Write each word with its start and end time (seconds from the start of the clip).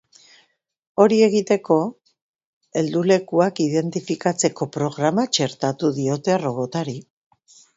Hori 1.03 1.19
egiteko, 1.25 1.77
heldulekuak 2.81 3.61
identifikatzeko 3.67 4.69
programa 4.79 5.27
txertatu 5.37 5.93
diote 6.01 6.41
robotari. 6.47 6.99